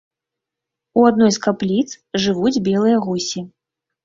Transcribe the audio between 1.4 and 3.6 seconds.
капліц жывуць белыя гусі.